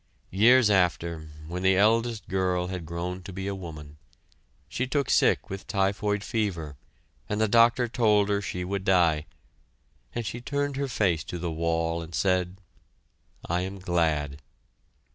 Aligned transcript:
Years 0.31 0.71
after, 0.71 1.29
when 1.47 1.61
the 1.61 1.77
eldest 1.77 2.27
girl 2.27 2.69
had 2.69 2.87
grown 2.87 3.21
to 3.21 3.31
be 3.31 3.45
a 3.45 3.53
woman, 3.53 3.97
she 4.67 4.87
took 4.87 5.11
sick 5.11 5.47
with 5.47 5.67
typhoid 5.67 6.23
fever 6.23 6.75
and 7.29 7.39
the 7.39 7.47
doctor 7.47 7.87
told 7.87 8.27
her 8.27 8.41
she 8.41 8.63
would 8.63 8.83
die, 8.83 9.27
and 10.15 10.25
she 10.25 10.41
turned 10.41 10.75
her 10.75 10.87
face 10.87 11.23
to 11.25 11.37
the 11.37 11.51
wall 11.51 12.01
and 12.01 12.15
said: 12.15 12.57
"I 13.47 13.61
am 13.61 13.77
glad." 13.77 14.41